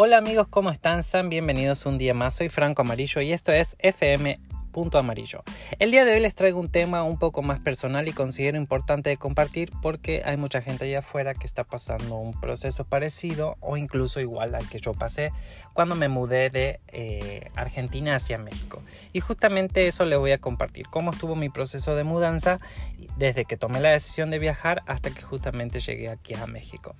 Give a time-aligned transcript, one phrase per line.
[0.00, 1.02] Hola amigos, ¿cómo están?
[1.02, 2.36] Sean bienvenidos un día más.
[2.36, 4.38] Soy Franco Amarillo y esto es FM
[4.70, 5.42] Punto Amarillo.
[5.80, 9.10] El día de hoy les traigo un tema un poco más personal y considero importante
[9.10, 13.76] de compartir porque hay mucha gente allá afuera que está pasando un proceso parecido o
[13.76, 15.32] incluso igual al que yo pasé
[15.72, 18.80] cuando me mudé de eh, Argentina hacia México.
[19.12, 22.60] Y justamente eso les voy a compartir, cómo estuvo mi proceso de mudanza
[23.16, 26.94] desde que tomé la decisión de viajar hasta que justamente llegué aquí a México.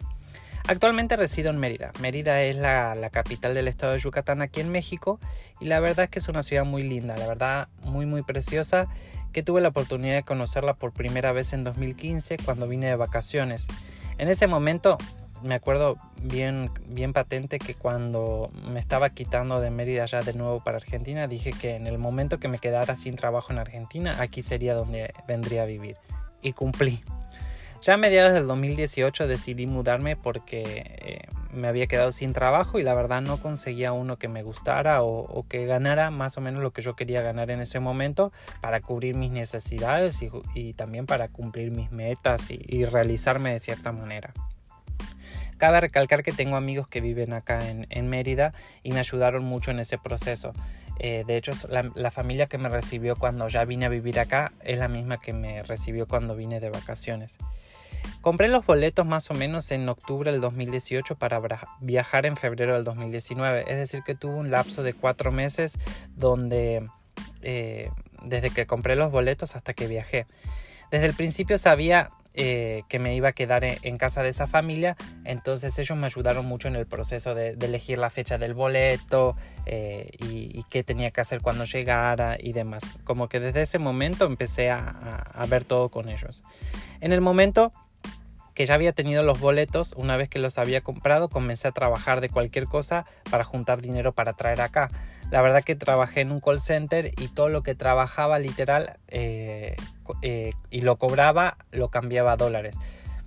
[0.69, 1.93] Actualmente resido en Mérida.
[1.99, 5.19] Mérida es la, capital del estado de Yucatán aquí en México
[5.61, 8.87] y la verdad es que es una ciudad muy linda, la verdad muy muy preciosa
[9.33, 13.67] que tuve la oportunidad de conocerla por primera vez en 2015 cuando vine de vacaciones.
[14.19, 14.99] En ese momento
[15.43, 20.63] me acuerdo bien, bien patente que cuando me estaba quitando de Mérida ya de nuevo
[20.63, 24.43] para Argentina, dije que en el momento que me quedara sin trabajo en Argentina, aquí
[24.43, 25.97] sería donde vendría a vivir.
[26.43, 27.03] Y cumplí.
[27.81, 31.21] Ya a mediados del 2018 decidí mudarme porque eh,
[31.53, 35.47] me había quedado sin trabajo y la verdad no conseguía uno que me gustara o,
[35.49, 39.15] que ganara más o menos lo que yo quería ganar en ese momento para cubrir
[39.15, 40.19] mis necesidades
[40.55, 44.33] y, también para cumplir mis metas y, realizarme de cierta manera.
[45.57, 49.81] Cabe recalcar que tengo amigos que viven acá en, Mérida y me ayudaron mucho en
[49.81, 50.53] ese proceso.
[50.99, 54.79] Eh, de hecho, la, familia que me recibió cuando ya vine a vivir acá es
[54.79, 57.39] la misma que me recibió cuando vine de vacaciones.
[58.21, 61.41] Compré los boletos más o menos en octubre del 2018 para
[61.81, 63.65] viajar en febrero del 2019.
[63.69, 65.79] Es decir, que tuve un lapso de cuatro meses
[66.17, 66.85] donde
[67.43, 67.91] eh,
[68.23, 70.27] desde que compré los boletos hasta que viajé.
[70.91, 72.11] Desde el principio sabía
[72.41, 76.47] eh, que me iba a quedar en, casa de esa familia, entonces ellos me ayudaron
[76.47, 79.37] mucho en el proceso de, elegir la fecha del boleto
[79.67, 82.85] eh, y, qué tenía que hacer cuando llegara y demás.
[83.03, 86.45] Como que desde ese momento empecé a ver todo con ellos.
[87.01, 87.73] En el momento
[88.55, 92.21] que ya había tenido los boletos, una vez que los había comprado, comencé a trabajar
[92.21, 94.91] de cualquier cosa para juntar dinero para traer acá.
[95.31, 99.77] La verdad que trabajé en un call center y todo lo que trabajaba literal eh,
[100.23, 102.77] eh, y lo cobraba lo cambiaba a dólares.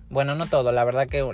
[0.09, 1.25] Bueno, no todo, la verdad que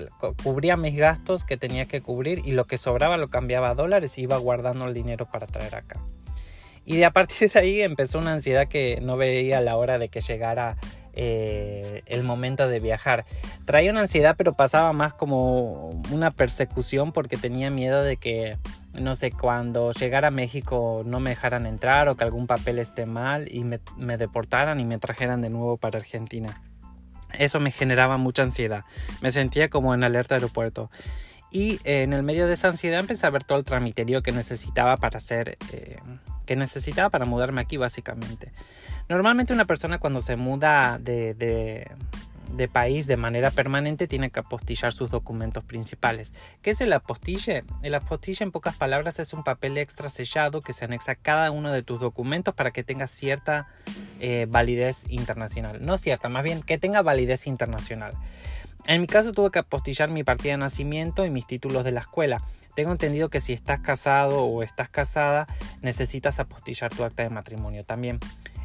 [0.43, 4.17] cubría mis gastos que tenía que cubrir y lo que sobraba lo cambiaba a dólares
[4.17, 5.99] y iba guardando el dinero para traer acá.
[6.85, 10.09] Y de a partir de ahí empezó una ansiedad que no veía la hora de
[10.09, 10.77] que llegara
[11.19, 13.25] eh, el momento de viajar.
[13.65, 18.59] Traía una ansiedad, pero pasaba más como una persecución porque tenía miedo de que,
[18.93, 23.07] no sé, cuando llegara a México no me dejaran entrar o que algún papel esté
[23.07, 26.61] mal y me, deportaran y me trajeran de nuevo para Argentina.
[27.33, 28.85] Eso me generaba mucha ansiedad.
[29.21, 30.91] Me sentía como en alerta aeropuerto.
[31.57, 34.31] Y eh, en el medio de esa ansiedad empecé a ver todo el tramiterio que
[34.31, 35.97] necesitaba para hacer, eh,
[36.45, 38.51] que necesitaba para mudarme aquí básicamente.
[39.09, 44.93] Normalmente una persona cuando se muda de, de, país de manera permanente tiene que apostillar
[44.93, 46.31] sus documentos principales.
[46.61, 47.63] ¿Qué es el apostille?
[47.81, 51.49] El apostille en pocas palabras es un papel extra sellado que se anexa a cada
[51.49, 53.67] uno de tus documentos para que tenga cierta
[54.19, 55.83] eh, validez internacional.
[55.83, 58.13] No cierta, más bien que tenga validez internacional.
[58.85, 62.01] En mi caso tuve que apostillar mi partida de nacimiento y mis títulos de la
[62.01, 62.43] escuela.
[62.75, 65.47] Tengo entendido que si estás casado o estás casada
[65.81, 68.19] necesitas apostillar tu acta de matrimonio también.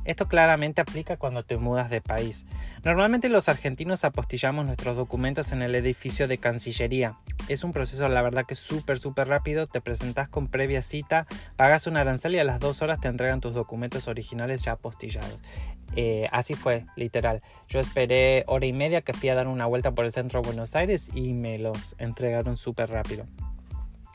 [0.04, 2.44] Esto claramente aplica cuando te mudas de país.
[2.84, 7.18] Normalmente los argentinos apostillamos nuestros documentos en el edificio de Cancillería.
[7.48, 9.66] Es un proceso, la verdad, que súper, súper rápido.
[9.66, 13.40] Te presentas con previa cita, pagas un arancel y a las dos horas te entregan
[13.40, 15.40] tus documentos originales ya apostillados.
[15.96, 17.42] Eh, así fue, literal.
[17.68, 20.46] Yo esperé hora y media que fui a dar una vuelta por el centro de
[20.48, 23.26] Buenos Aires y me los entregaron súper rápido.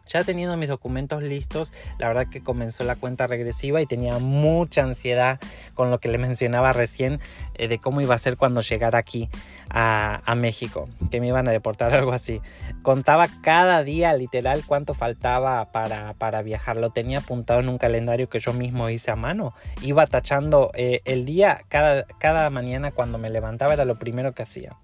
[0.07, 4.84] Ya teniendo mis documentos listos, la verdad que comenzó la cuenta regresiva y tenía mucha
[4.84, 5.40] ansiedad
[5.73, 7.19] con lo que le mencionaba recién
[7.56, 9.29] eh, de cómo iba a ser cuando llegara aquí
[9.69, 12.41] a, México, que me iban a deportar algo así.
[12.84, 18.29] Contaba cada día literal cuánto faltaba para, para viajar, lo tenía apuntado en un calendario
[18.29, 19.53] que yo mismo hice a mano.
[19.81, 24.44] Iba tachando eh, el día, cada, cada mañana cuando me levantaba era lo primero que
[24.44, 24.76] hacía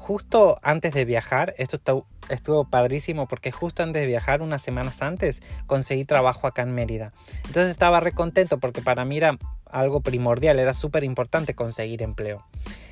[0.00, 5.42] justo antes de viajar, esto estuvo padrísimo porque justo antes de viajar, unas semanas antes,
[5.66, 7.12] conseguí trabajo acá en Mérida.
[7.46, 9.38] Entonces estaba recontento porque para mí era
[9.72, 12.44] algo primordial, era súper importante conseguir empleo.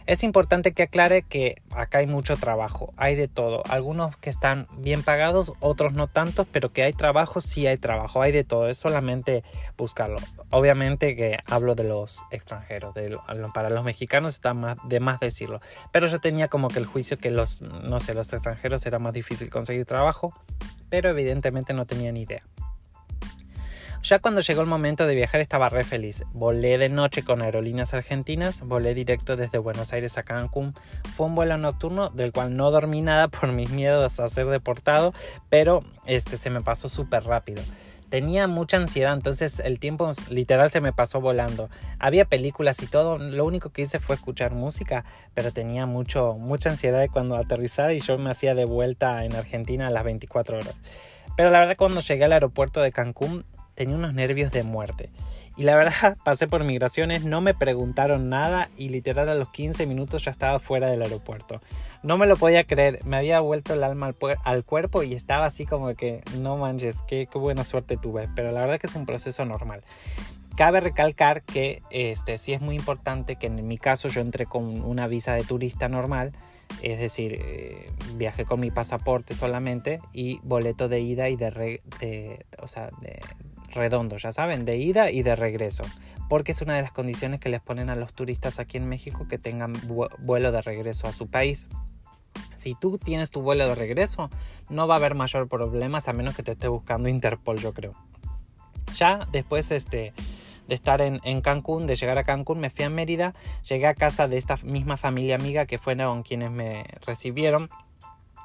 [0.06, 4.66] Es importante que aclare que acá hay mucho trabajo, hay de todo, algunos que están
[4.78, 8.68] bien pagados, otros no tantos, pero que hay trabajo, sí hay trabajo, hay de todo,
[8.68, 9.44] es solamente
[9.76, 10.16] buscarlo.
[10.48, 12.94] Obviamente que hablo de los extranjeros,
[13.52, 15.60] para los mexicanos está más, de más decirlo,
[15.92, 19.12] pero yo tenía como que el juicio que los, no sé, los extranjeros era más
[19.12, 20.32] difícil conseguir trabajo,
[20.88, 22.42] pero evidentemente no tenía ni idea.
[24.02, 26.24] Ya cuando llegó el momento de viajar estaba re feliz.
[26.32, 30.72] Volé de noche con aerolíneas argentinas, volé directo desde Buenos Aires a Cancún.
[31.16, 35.12] Fue un vuelo nocturno del cual no dormí nada por mis miedos a ser deportado,
[35.48, 37.62] pero este, se me pasó súper rápido
[38.08, 41.68] tenía mucha ansiedad, entonces el tiempo literal se me pasó volando.
[41.98, 45.04] Había películas y todo, lo único que hice fue escuchar música,
[45.34, 49.34] pero tenía mucho, mucha ansiedad de cuando aterrizara y yo me hacía de vuelta en
[49.34, 50.82] Argentina a las 24 horas.
[51.36, 53.44] Pero la verdad cuando llegué al aeropuerto de Cancún
[53.78, 55.08] tenía unos nervios de muerte.
[55.56, 59.86] Y la verdad, pasé por migraciones, no me preguntaron nada y literal a los 15
[59.86, 61.60] minutos ya estaba fuera del aeropuerto.
[62.02, 64.12] No me lo podía creer, me había vuelto el alma
[64.44, 68.28] al, cuerpo y estaba así como que, no manches, qué, qué, buena suerte tuve.
[68.34, 69.84] Pero la verdad que es un proceso normal.
[70.56, 74.82] Cabe recalcar que este, sí es muy importante que en mi caso yo entré con
[74.82, 76.32] una visa de turista normal
[76.82, 82.46] es decir, eh, viajé con mi pasaporte solamente y boleto de ida y de, de,
[82.62, 83.18] o sea, de
[83.70, 85.84] redondo, ya saben, de ida y de regreso,
[86.28, 89.26] porque es una de las condiciones que les ponen a los turistas aquí en México
[89.28, 89.72] que tengan
[90.18, 91.66] vuelo de regreso a su país.
[92.56, 94.30] Si tú tienes tu vuelo de regreso,
[94.68, 97.94] no va a haber mayor problemas a menos que te esté buscando Interpol, yo creo.
[98.96, 100.12] Ya después este,
[100.68, 103.34] de estar en, Cancún, de llegar a Cancún, me fui a Mérida,
[103.66, 107.70] llegué a casa de esta misma familia amiga que fueron quienes me recibieron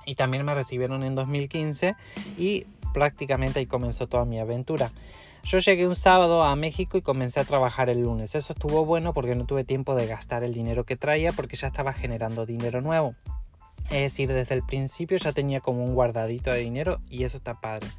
[0.05, 1.95] y también me recibieron en 2015
[2.37, 4.91] y prácticamente ahí comenzó toda mi aventura.
[5.43, 8.33] Yo llegué un sábado a México y comencé a trabajar el lunes.
[8.33, 11.67] Eso estuvo bueno porque no tuve tiempo de gastar el dinero que traía porque ya
[11.67, 13.15] estaba generando dinero nuevo.
[13.89, 17.59] Es decir, desde el principio ya tenía como un guardadito de dinero y eso está
[17.59, 17.89] padre.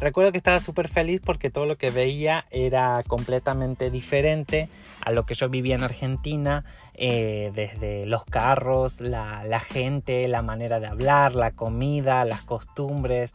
[0.00, 4.68] Recuerdo que estaba súper feliz porque todo lo que veía era completamente diferente
[5.00, 6.64] a lo que yo vivía en Argentina,
[6.94, 13.32] eh, desde los carros, la, la gente, la manera de hablar, la comida, las costumbres.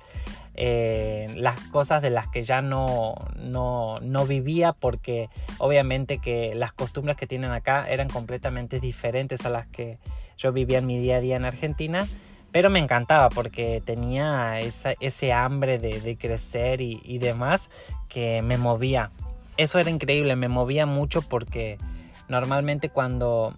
[0.56, 6.74] Eh, las cosas de las que ya no, no, no, vivía porque obviamente que las
[6.74, 9.98] costumbres que tienen acá eran completamente diferentes a las que
[10.38, 12.06] yo vivía en mi día a día en Argentina.
[12.52, 17.72] Pero me encantaba porque tenía ese hambre de, crecer y demás
[18.08, 19.10] que me movía.
[19.58, 21.80] Eso era increíble, me movía mucho porque
[22.28, 23.56] normalmente cuando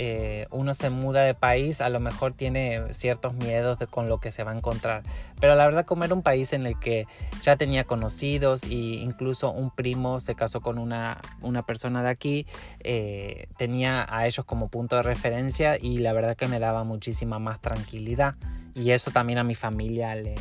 [0.00, 4.20] eh, uno se muda de país, a lo mejor tiene ciertos miedos de con lo
[4.20, 5.02] que se va a encontrar.
[5.40, 7.08] Pero la verdad, como era un país en el que
[7.42, 12.46] ya tenía conocidos e incluso un primo se casó con una, una persona de aquí,
[12.78, 17.40] eh, tenía a ellos como punto de referencia y la verdad que me daba muchísima
[17.40, 18.36] más tranquilidad.
[18.76, 20.36] Y eso también a mi familia le,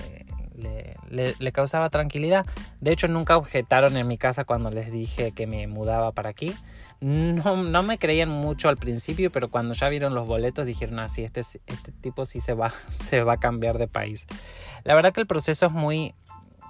[0.58, 2.46] le, causaba tranquilidad.
[2.82, 6.54] De hecho, nunca objetaron en mi casa cuando les dije que me mudaba para aquí.
[7.00, 11.24] No, no me creían mucho al principio, pero cuando ya vieron los boletos dijeron, así,
[11.24, 12.72] ah, este, este tipo sí se va,
[13.10, 14.26] se va a cambiar de país.
[14.84, 16.16] La verdad que el proceso es muy,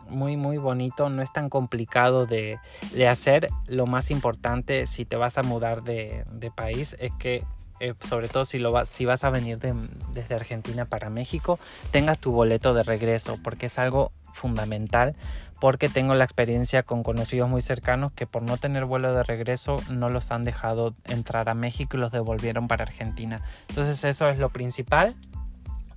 [0.10, 2.60] muy, muy bonito, no es tan complicado de,
[2.94, 3.48] de hacer.
[3.68, 7.44] Lo más importante si te vas a mudar de, de país es que
[7.80, 11.60] eh, sobre todo si, lo vas, si vas a venir desde Argentina para México,
[11.92, 15.16] tengas tu boleto de regreso, porque es algo fundamental,
[15.60, 19.82] porque tengo la experiencia con conocidos muy cercanos que por no tener vuelo de regreso
[19.90, 23.42] no los han dejado entrar a México y los devolvieron para Argentina.
[23.70, 25.16] Entonces eso es lo principal.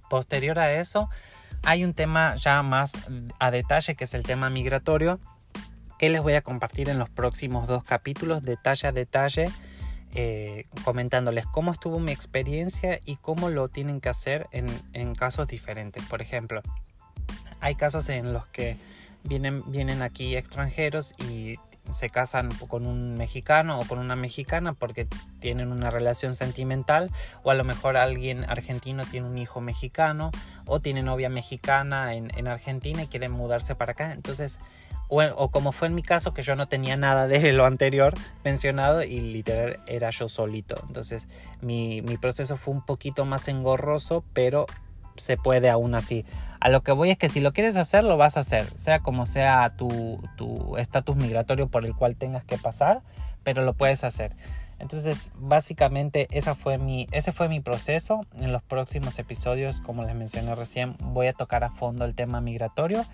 [0.09, 1.09] Posterior a eso,
[1.62, 2.93] hay un tema ya más
[3.38, 5.21] a detalle que es el tema migratorio
[5.99, 9.44] que les voy a compartir en los próximos dos capítulos detalle a detalle
[10.14, 15.46] eh, comentándoles cómo estuvo mi experiencia y cómo lo tienen que hacer en, en, casos
[15.46, 16.05] diferentes.
[16.06, 16.62] Por ejemplo,
[17.60, 18.76] hay casos en los que
[19.24, 21.56] vienen, vienen aquí extranjeros y
[21.93, 25.08] se casan con un mexicano o con una mexicana porque
[25.41, 27.10] tienen una relación sentimental
[27.43, 30.31] o a lo mejor alguien argentino tiene un hijo mexicano
[30.67, 34.13] o tiene novia mexicana en, en Argentina y quieren mudarse para acá.
[34.13, 34.60] Entonces
[35.10, 39.03] o, como fue en mi caso que yo no tenía nada de lo anterior mencionado
[39.03, 40.77] y literal era yo solito.
[40.87, 41.29] Entonces
[41.60, 44.67] mi, proceso fue un poquito más engorroso, pero
[45.20, 46.24] se puede aún así.
[46.60, 49.00] A lo que voy es que si lo quieres hacer, lo vas a hacer, sea
[49.00, 53.03] como sea tu estatus migratorio por el cual tengas que pasar,
[53.44, 54.32] pero lo puedes hacer.
[54.81, 58.27] Entonces, básicamente esa fue mi, ese fue mi proceso.
[58.34, 62.41] En los próximos episodios, como les mencioné recién, voy a tocar a fondo el tema
[62.41, 63.05] migratorio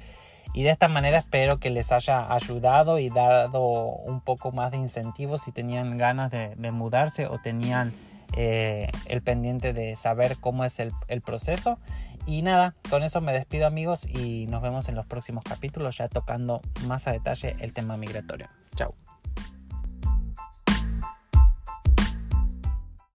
[0.55, 4.79] y de esta manera espero que les haya ayudado y dado un poco más de
[4.79, 7.93] incentivos si tenían ganas de, mudarse o tenían
[8.37, 11.79] eh, el pendiente de saber cómo es el, el proceso.
[12.27, 16.09] Y nada, con eso me despido amigos y nos vemos en los próximos capítulos ya
[16.09, 18.49] tocando más a detalle el tema migratorio.
[18.75, 18.95] Chao.